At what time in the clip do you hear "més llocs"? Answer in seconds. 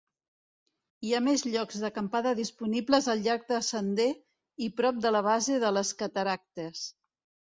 1.25-1.81